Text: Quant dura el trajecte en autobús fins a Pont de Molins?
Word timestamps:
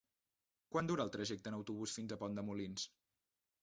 Quant 0.75 0.89
dura 0.91 1.05
el 1.09 1.13
trajecte 1.17 1.53
en 1.53 1.59
autobús 1.59 1.97
fins 2.01 2.17
a 2.17 2.21
Pont 2.25 2.43
de 2.43 2.49
Molins? 2.53 2.93